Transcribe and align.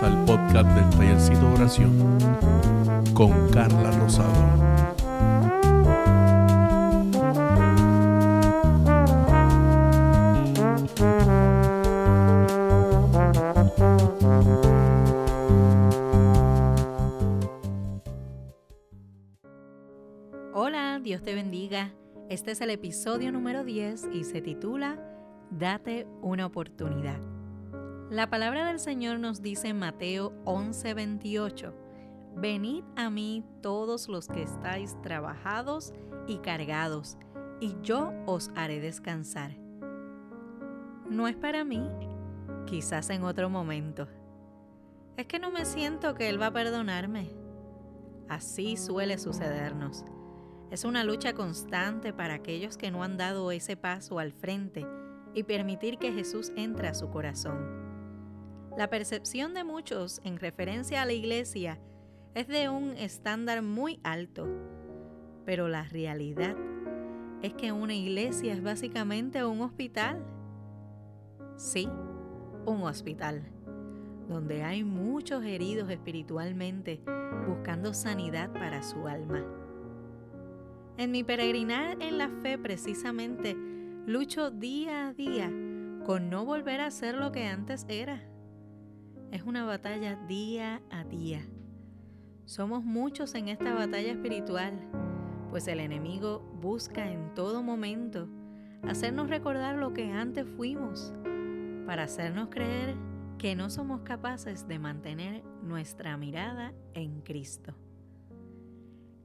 Al 0.00 0.24
podcast 0.24 0.66
del 0.70 0.88
Tallercito 0.90 1.40
de 1.40 1.54
Oración 1.54 2.18
con 3.12 3.50
Carla 3.50 3.90
Rosado. 3.90 4.32
Hola, 20.54 20.98
Dios 21.02 21.22
te 21.22 21.34
bendiga. 21.34 21.92
Este 22.30 22.52
es 22.52 22.60
el 22.62 22.70
episodio 22.70 23.30
número 23.30 23.62
10 23.62 24.08
y 24.12 24.24
se 24.24 24.40
titula 24.40 24.98
Date 25.50 26.06
una 26.22 26.46
oportunidad. 26.46 27.31
La 28.12 28.28
palabra 28.28 28.66
del 28.66 28.78
Señor 28.78 29.18
nos 29.20 29.40
dice 29.40 29.68
en 29.68 29.78
Mateo 29.78 30.34
11:28, 30.44 31.72
Venid 32.36 32.84
a 32.94 33.08
mí 33.08 33.42
todos 33.62 34.06
los 34.06 34.28
que 34.28 34.42
estáis 34.42 35.00
trabajados 35.00 35.94
y 36.26 36.36
cargados, 36.40 37.16
y 37.58 37.74
yo 37.80 38.12
os 38.26 38.50
haré 38.54 38.80
descansar. 38.80 39.56
No 41.08 41.26
es 41.26 41.36
para 41.36 41.64
mí, 41.64 41.88
quizás 42.66 43.08
en 43.08 43.22
otro 43.22 43.48
momento. 43.48 44.06
Es 45.16 45.24
que 45.24 45.38
no 45.38 45.50
me 45.50 45.64
siento 45.64 46.12
que 46.14 46.28
Él 46.28 46.38
va 46.38 46.48
a 46.48 46.52
perdonarme. 46.52 47.30
Así 48.28 48.76
suele 48.76 49.16
sucedernos. 49.16 50.04
Es 50.70 50.84
una 50.84 51.02
lucha 51.02 51.32
constante 51.32 52.12
para 52.12 52.34
aquellos 52.34 52.76
que 52.76 52.90
no 52.90 53.04
han 53.04 53.16
dado 53.16 53.50
ese 53.52 53.74
paso 53.78 54.18
al 54.18 54.32
frente 54.32 54.86
y 55.32 55.44
permitir 55.44 55.96
que 55.96 56.12
Jesús 56.12 56.52
entre 56.56 56.88
a 56.88 56.94
su 56.94 57.08
corazón. 57.08 57.81
La 58.76 58.88
percepción 58.88 59.52
de 59.52 59.64
muchos 59.64 60.22
en 60.24 60.38
referencia 60.38 61.02
a 61.02 61.04
la 61.04 61.12
iglesia 61.12 61.78
es 62.34 62.48
de 62.48 62.70
un 62.70 62.96
estándar 62.96 63.60
muy 63.60 64.00
alto, 64.02 64.48
pero 65.44 65.68
la 65.68 65.82
realidad 65.84 66.56
es 67.42 67.52
que 67.52 67.70
una 67.70 67.94
iglesia 67.94 68.54
es 68.54 68.62
básicamente 68.62 69.44
un 69.44 69.60
hospital. 69.60 70.24
Sí, 71.56 71.86
un 72.64 72.82
hospital, 72.84 73.42
donde 74.26 74.62
hay 74.62 74.84
muchos 74.84 75.44
heridos 75.44 75.90
espiritualmente 75.90 77.02
buscando 77.46 77.92
sanidad 77.92 78.54
para 78.54 78.82
su 78.82 79.06
alma. 79.06 79.44
En 80.96 81.10
mi 81.10 81.24
peregrinar 81.24 82.00
en 82.00 82.16
la 82.16 82.30
fe 82.40 82.56
precisamente 82.56 83.54
lucho 84.06 84.50
día 84.50 85.08
a 85.08 85.12
día 85.12 85.52
con 86.06 86.30
no 86.30 86.46
volver 86.46 86.80
a 86.80 86.90
ser 86.90 87.16
lo 87.16 87.32
que 87.32 87.44
antes 87.44 87.84
era 87.88 88.31
es 89.42 89.48
una 89.48 89.64
batalla 89.64 90.14
día 90.28 90.80
a 90.92 91.02
día. 91.02 91.44
Somos 92.44 92.84
muchos 92.84 93.34
en 93.34 93.48
esta 93.48 93.74
batalla 93.74 94.12
espiritual, 94.12 94.72
pues 95.50 95.66
el 95.66 95.80
enemigo 95.80 96.38
busca 96.60 97.10
en 97.10 97.34
todo 97.34 97.60
momento 97.60 98.28
hacernos 98.84 99.30
recordar 99.30 99.78
lo 99.78 99.92
que 99.94 100.12
antes 100.12 100.46
fuimos, 100.56 101.12
para 101.86 102.04
hacernos 102.04 102.50
creer 102.50 102.94
que 103.36 103.56
no 103.56 103.68
somos 103.68 104.02
capaces 104.02 104.68
de 104.68 104.78
mantener 104.78 105.42
nuestra 105.60 106.16
mirada 106.16 106.72
en 106.94 107.20
Cristo. 107.22 107.74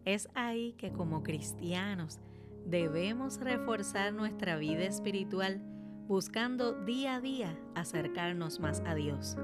Es 0.04 0.30
ahí 0.34 0.74
que 0.80 0.92
como 0.92 1.22
cristianos 1.22 2.20
debemos 2.66 3.40
reforzar 3.40 4.14
nuestra 4.14 4.58
vida 4.58 4.86
espiritual 4.86 5.62
buscando 6.08 6.74
día 6.74 7.18
a 7.18 7.22
día 7.22 7.56
acercarnos 7.76 8.60
más 8.60 8.82
a 8.88 8.96
Dios 8.96 9.38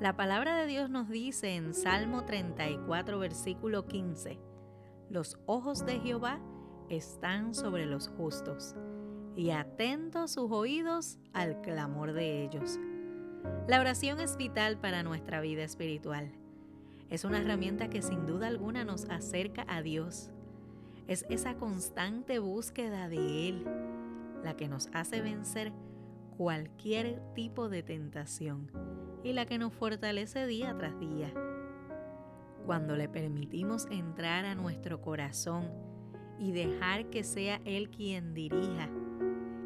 la 0.00 0.16
palabra 0.16 0.56
de 0.56 0.66
Dios 0.66 0.90
nos 0.90 1.08
dice 1.08 1.54
en 1.54 1.72
Salmo 1.72 2.24
34, 2.24 3.18
versículo 3.18 3.86
15, 3.86 4.40
los 5.08 5.38
ojos 5.46 5.86
de 5.86 6.00
Jehová 6.00 6.40
están 6.88 7.54
sobre 7.54 7.86
los 7.86 8.08
justos 8.08 8.74
y 9.36 9.50
atentos 9.50 10.32
sus 10.32 10.50
oídos 10.50 11.18
al 11.32 11.60
clamor 11.60 12.12
de 12.12 12.42
ellos. 12.42 12.78
La 13.68 13.80
oración 13.80 14.20
es 14.20 14.36
vital 14.36 14.78
para 14.78 15.04
nuestra 15.04 15.40
vida 15.40 15.62
espiritual. 15.62 16.32
Es 17.08 17.24
una 17.24 17.38
herramienta 17.38 17.88
que 17.88 18.02
sin 18.02 18.26
duda 18.26 18.48
alguna 18.48 18.84
nos 18.84 19.04
acerca 19.10 19.64
a 19.68 19.80
Dios. 19.80 20.32
Es 21.06 21.24
esa 21.28 21.54
constante 21.54 22.40
búsqueda 22.40 23.08
de 23.08 23.48
Él 23.48 23.64
la 24.42 24.56
que 24.56 24.68
nos 24.68 24.88
hace 24.92 25.20
vencer 25.20 25.72
cualquier 26.36 27.22
tipo 27.34 27.68
de 27.68 27.82
tentación 27.82 28.70
y 29.24 29.32
la 29.32 29.46
que 29.46 29.58
nos 29.58 29.72
fortalece 29.72 30.46
día 30.46 30.76
tras 30.76 30.98
día. 31.00 31.32
Cuando 32.66 32.94
le 32.94 33.08
permitimos 33.08 33.86
entrar 33.90 34.44
a 34.44 34.54
nuestro 34.54 35.00
corazón 35.00 35.70
y 36.38 36.52
dejar 36.52 37.10
que 37.10 37.24
sea 37.24 37.60
Él 37.64 37.90
quien 37.90 38.34
dirija, 38.34 38.88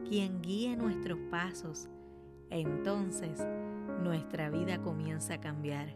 quien 0.09 0.41
guíe 0.41 0.77
nuestros 0.77 1.19
pasos, 1.31 1.89
entonces 2.51 3.47
nuestra 4.03 4.49
vida 4.49 4.81
comienza 4.81 5.35
a 5.35 5.41
cambiar 5.41 5.95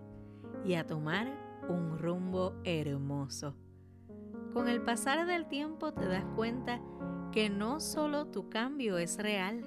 y 0.65 0.75
a 0.75 0.87
tomar 0.87 1.33
un 1.69 1.99
rumbo 1.99 2.55
hermoso. 2.65 3.55
Con 4.53 4.69
el 4.69 4.83
pasar 4.83 5.27
del 5.27 5.47
tiempo 5.47 5.95
te 5.95 6.07
das 6.07 6.25
cuenta 6.37 6.81
que 7.31 7.49
no 7.49 7.81
solo 7.81 8.27
tu 8.27 8.51
cambio 8.51 8.99
es 8.99 9.19
real, 9.19 9.63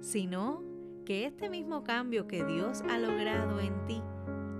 sino 0.00 0.62
que 1.04 1.26
este 1.26 1.50
mismo 1.50 1.84
cambio 1.84 2.26
que 2.26 2.44
Dios 2.44 2.82
ha 2.88 2.98
logrado 2.98 3.60
en 3.60 3.86
ti 3.86 4.02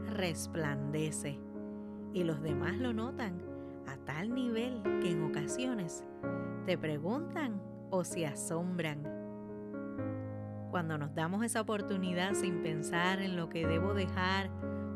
resplandece 0.07 1.41
y 2.13 2.23
los 2.23 2.43
demás 2.43 2.77
lo 2.77 2.93
notan 2.93 3.43
a 3.87 3.97
tal 4.05 4.35
nivel 4.35 4.83
que 5.01 5.11
en 5.11 5.25
ocasiones 5.25 6.05
te 6.67 6.77
preguntan 6.77 7.61
o 7.91 8.05
se 8.05 8.27
asombran. 8.27 9.03
Cuando 10.71 10.99
nos 10.99 11.15
damos 11.15 11.45
esa 11.45 11.61
oportunidad 11.63 12.35
sin 12.35 12.63
pensar 12.63 13.21
en 13.21 13.37
lo 13.37 13.49
que 13.49 13.67
debo 13.67 13.95
dejar 13.95 14.51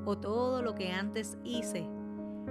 o 0.04 0.18
todo 0.18 0.62
lo 0.62 0.74
que 0.74 0.92
antes 0.92 1.38
hice, 1.44 1.88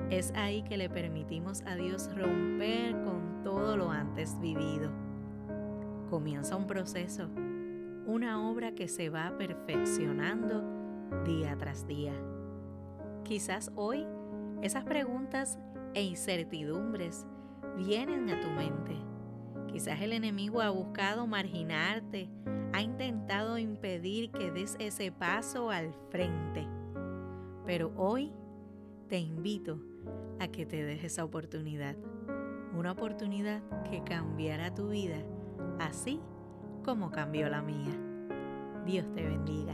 es 0.10 0.32
ahí 0.36 0.64
que 0.64 0.78
le 0.78 0.90
permitimos 0.90 1.62
a 1.64 1.76
Dios 1.76 2.10
romper 2.16 2.94
con 3.04 3.44
todo 3.44 3.78
lo 3.78 3.92
antes 3.92 4.40
vivido. 4.40 4.92
Comienza 6.10 6.56
un 6.56 6.68
proceso 6.68 7.30
una 8.08 8.50
obra 8.50 8.72
que 8.72 8.88
se 8.88 9.10
va 9.10 9.38
perfeccionando 9.38 10.64
día 11.26 11.58
tras 11.58 11.86
día. 11.86 12.14
Quizás 13.26 13.70
hoy 13.76 14.08
esas 14.62 14.86
preguntas 14.86 15.60
e 15.94 16.04
incertidumbres 16.04 17.28
vienen 17.76 18.30
a 18.30 18.40
tu 18.40 18.48
mente. 18.48 18.96
Quizás 19.68 20.02
el 20.02 20.14
enemigo 20.14 20.62
ha 20.62 20.70
buscado 20.70 21.28
marginarte, 21.28 22.30
ha 22.72 22.82
intentado 22.82 23.58
impedir 23.58 24.32
que 24.32 24.52
des 24.52 24.78
ese 24.80 25.12
paso 25.12 25.70
al 25.70 25.94
frente. 26.10 26.66
Pero 27.66 27.92
hoy 27.98 28.32
te 29.10 29.20
invito 29.20 29.82
a 30.40 30.48
que 30.48 30.66
te 30.66 30.82
des 30.82 31.04
esa 31.04 31.26
oportunidad. 31.26 31.98
Una 32.74 32.94
oportunidad 32.94 33.62
que 33.90 34.02
cambiará 34.02 34.74
tu 34.74 34.90
vida 34.90 35.18
así 35.80 36.22
como 36.88 37.12
cambió 37.12 37.50
la 37.50 37.62
mía. 37.62 37.94
Dios 38.86 39.06
te 39.14 39.22
bendiga. 39.22 39.74